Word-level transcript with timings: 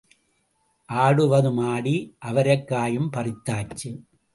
ஆடுவதும் 0.93 1.61
ஆடி 1.67 2.15
அவரைக் 2.19 2.67
காயும் 2.67 3.11
பறித்தாச்சு. 3.17 4.03